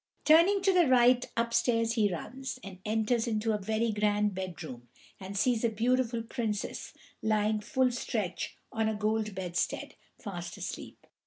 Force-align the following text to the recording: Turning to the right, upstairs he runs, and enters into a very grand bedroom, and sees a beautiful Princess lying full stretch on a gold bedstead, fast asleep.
Turning 0.25 0.63
to 0.63 0.73
the 0.73 0.87
right, 0.87 1.29
upstairs 1.37 1.93
he 1.93 2.11
runs, 2.11 2.57
and 2.63 2.79
enters 2.83 3.27
into 3.27 3.51
a 3.53 3.59
very 3.59 3.91
grand 3.91 4.33
bedroom, 4.33 4.89
and 5.19 5.37
sees 5.37 5.63
a 5.63 5.69
beautiful 5.69 6.23
Princess 6.23 6.91
lying 7.21 7.59
full 7.61 7.91
stretch 7.91 8.55
on 8.71 8.87
a 8.89 8.95
gold 8.95 9.35
bedstead, 9.35 9.93
fast 10.17 10.57
asleep. 10.57 11.05